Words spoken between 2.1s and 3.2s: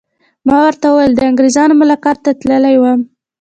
ته تللی وم.